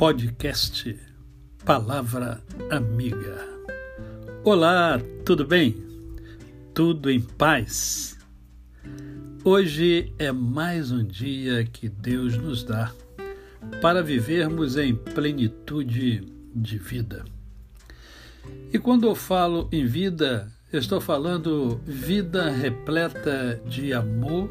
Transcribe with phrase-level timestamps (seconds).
[0.00, 0.98] podcast
[1.62, 3.46] Palavra Amiga.
[4.42, 5.76] Olá, tudo bem?
[6.72, 8.16] Tudo em paz?
[9.44, 12.90] Hoje é mais um dia que Deus nos dá
[13.82, 16.26] para vivermos em plenitude
[16.56, 17.22] de vida.
[18.72, 24.48] E quando eu falo em vida, estou falando vida repleta de amor,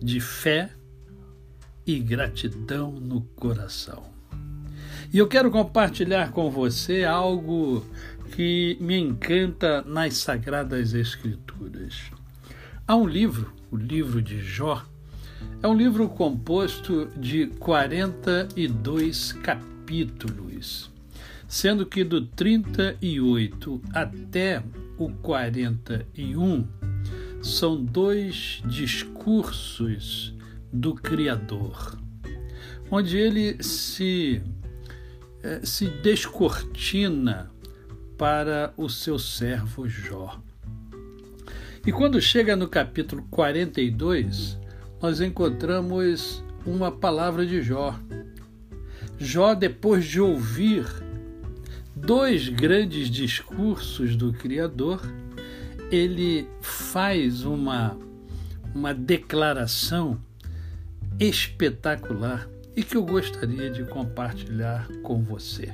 [0.00, 0.70] de fé
[1.86, 4.04] e gratidão no coração.
[5.12, 7.84] E eu quero compartilhar com você algo
[8.34, 12.10] que me encanta nas Sagradas Escrituras.
[12.86, 14.82] Há um livro, o livro de Jó,
[15.62, 20.90] é um livro composto de 42 capítulos,
[21.46, 24.62] sendo que do 38 até
[24.98, 26.66] o 41
[27.42, 30.34] são dois discursos
[30.72, 31.98] do Criador,
[32.90, 34.42] onde ele se,
[35.42, 37.50] eh, se descortina
[38.16, 40.40] para o seu servo Jó.
[41.84, 44.58] E quando chega no capítulo 42,
[45.00, 47.98] nós encontramos uma palavra de Jó.
[49.18, 50.86] Jó, depois de ouvir
[51.94, 55.00] dois grandes discursos do Criador,
[55.90, 57.98] ele faz uma,
[58.74, 60.20] uma declaração
[61.22, 65.72] espetacular e que eu gostaria de compartilhar com você.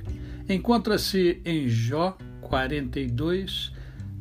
[0.48, 3.72] Encontra-se em Jó 42,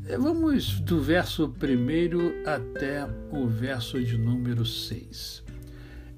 [0.07, 5.43] eh, vamos do verso 1 até o verso de número 6.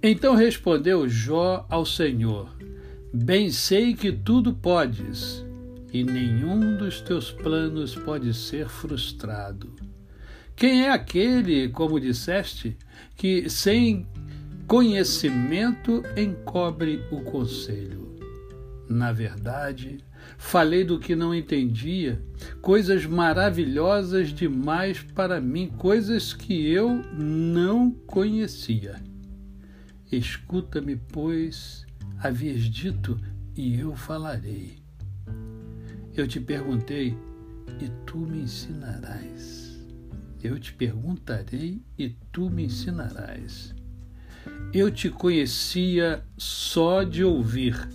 [0.02, 2.56] Então respondeu Jó ao Senhor:
[3.14, 5.46] Bem sei que tudo podes,
[5.92, 9.74] e nenhum dos teus planos pode ser frustrado.
[10.56, 12.78] Quem é aquele, como disseste,
[13.16, 14.06] que sem
[14.70, 18.16] Conhecimento encobre o conselho.
[18.88, 19.98] Na verdade,
[20.38, 22.22] falei do que não entendia,
[22.62, 29.02] coisas maravilhosas demais para mim, coisas que eu não conhecia.
[30.12, 31.88] Escuta-me, pois,
[32.20, 33.20] havias dito,
[33.58, 34.78] e eu falarei.
[36.16, 37.18] Eu te perguntei,
[37.82, 39.80] e tu me ensinarás.
[40.44, 43.79] Eu te perguntarei, e tu me ensinarás.
[44.74, 47.90] Eu te conhecia só de ouvir,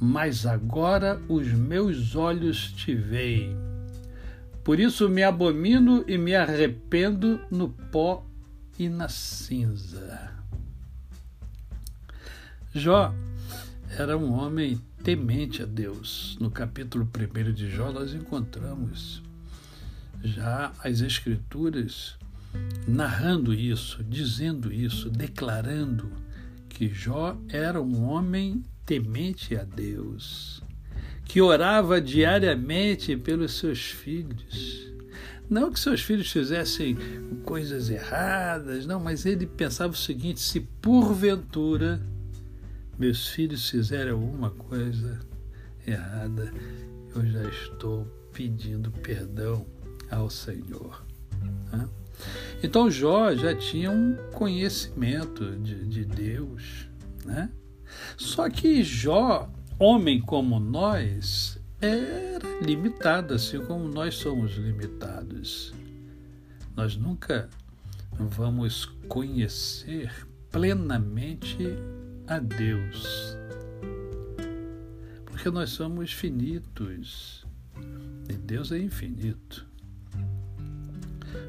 [0.00, 3.56] mas agora os meus olhos te veem.
[4.64, 8.24] Por isso me abomino e me arrependo no pó
[8.78, 10.32] e na cinza.
[12.74, 13.12] Jó
[13.98, 16.38] era um homem temente a Deus.
[16.40, 19.22] No capítulo 1 de Jó, nós encontramos
[20.22, 22.16] já as Escrituras
[22.86, 26.10] narrando isso, dizendo isso, declarando
[26.68, 30.62] que Jó era um homem temente a Deus,
[31.24, 34.90] que orava diariamente pelos seus filhos.
[35.48, 36.96] Não que seus filhos fizessem
[37.44, 42.00] coisas erradas, não, mas ele pensava o seguinte: se porventura
[42.98, 45.20] meus filhos fizerem alguma coisa
[45.86, 46.52] errada,
[47.14, 49.66] eu já estou pedindo perdão
[50.10, 51.04] ao Senhor.
[52.62, 56.88] Então Jó já tinha um conhecimento de, de Deus,
[57.24, 57.50] né?
[58.16, 65.74] Só que Jó, homem como nós, era limitado, assim como nós somos limitados.
[66.76, 67.50] Nós nunca
[68.12, 70.12] vamos conhecer
[70.50, 71.58] plenamente
[72.28, 73.36] a Deus,
[75.26, 77.44] porque nós somos finitos
[78.28, 79.71] e Deus é infinito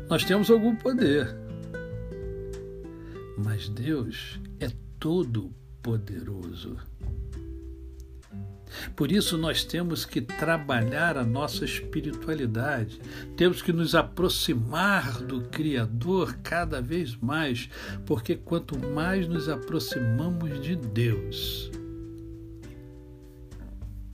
[0.10, 1.36] nós temos algum poder.
[3.38, 4.70] Mas Deus é
[5.00, 6.78] todo poderoso.
[8.96, 13.00] Por isso nós temos que trabalhar a nossa espiritualidade,
[13.38, 17.70] temos que nos aproximar do Criador cada vez mais,
[18.06, 21.72] porque quanto mais nos aproximamos de Deus,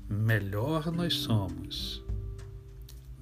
[0.10, 2.04] melhor nós somos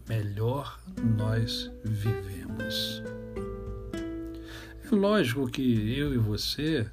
[0.08, 0.80] melhor
[1.18, 3.04] nós vivemos.
[4.90, 6.90] É lógico que eu e você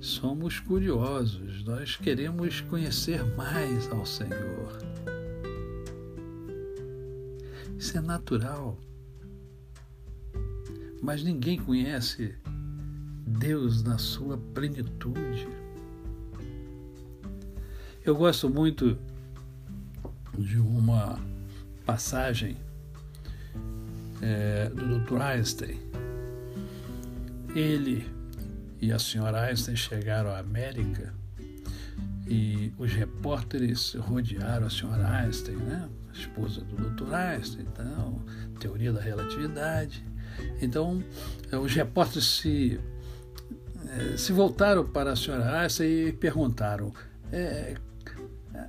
[0.00, 4.78] somos curiosos, nós queremos conhecer mais ao Senhor.
[7.78, 8.78] Isso é natural.
[11.02, 12.34] Mas ninguém conhece
[13.26, 15.48] Deus na sua plenitude.
[18.04, 18.98] Eu gosto muito
[20.38, 21.18] de uma
[21.86, 22.56] passagem
[24.20, 25.22] é, do Dr.
[25.22, 25.80] Einstein.
[27.54, 28.06] Ele
[28.80, 31.14] e a senhora Einstein chegaram à América
[32.26, 35.88] e os repórteres rodearam a senhora Einstein, né?
[36.10, 37.14] a esposa do Dr.
[37.14, 38.20] Einstein, então,
[38.58, 40.04] teoria da relatividade.
[40.60, 41.02] Então,
[41.50, 42.80] eh, os repórteres se,
[43.88, 46.92] eh, se voltaram para a senhora Einstein e perguntaram:
[47.32, 47.76] é,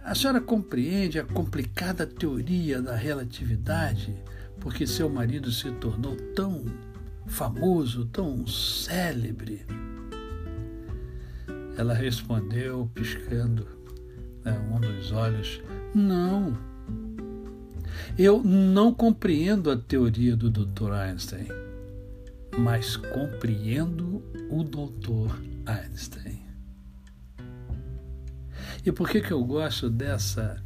[0.08, 4.16] a senhora compreende a complicada teoria da relatividade
[4.58, 6.64] porque seu marido se tornou tão
[7.26, 9.66] famoso, tão célebre?
[11.78, 13.68] Ela respondeu, piscando
[14.46, 15.62] né, um dos olhos:
[15.94, 16.58] Não.
[18.18, 20.94] Eu não compreendo a teoria do Dr.
[20.94, 21.50] Einstein,
[22.58, 25.36] mas compreendo o Dr.
[25.66, 26.47] Einstein.
[28.88, 30.64] E por que, que eu gosto dessa,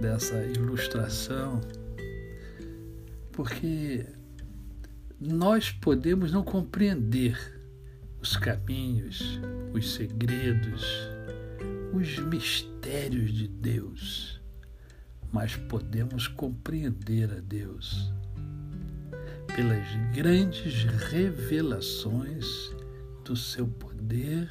[0.00, 1.60] dessa ilustração?
[3.32, 4.06] Porque
[5.20, 7.60] nós podemos não compreender
[8.22, 9.40] os caminhos,
[9.74, 10.86] os segredos,
[11.92, 14.40] os mistérios de Deus,
[15.32, 18.12] mas podemos compreender a Deus
[19.56, 22.46] pelas grandes revelações
[23.24, 24.48] do seu poder,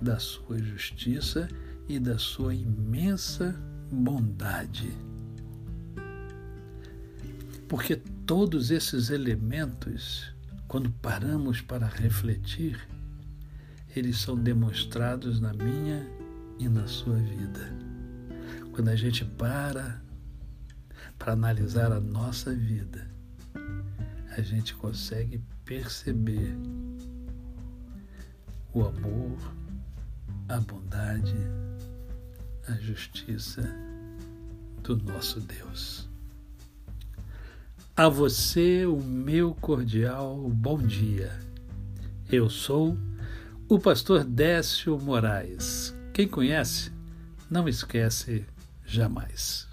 [0.00, 1.48] da sua justiça
[1.88, 3.54] e da sua imensa
[3.90, 4.92] bondade.
[7.68, 7.96] Porque
[8.26, 10.32] todos esses elementos,
[10.66, 12.78] quando paramos para refletir,
[13.96, 16.06] eles são demonstrados na minha
[16.58, 17.72] e na sua vida.
[18.72, 20.02] Quando a gente para
[21.18, 23.10] para analisar a nossa vida,
[24.36, 26.56] a gente consegue perceber
[28.72, 29.36] o amor,
[30.48, 31.34] a bondade,
[32.68, 33.62] a justiça
[34.82, 36.06] do nosso Deus.
[37.96, 41.32] A você o meu cordial bom dia.
[42.30, 42.96] Eu sou
[43.68, 45.94] o pastor Décio Moraes.
[46.12, 46.92] Quem conhece,
[47.50, 48.44] não esquece
[48.84, 49.66] jamais.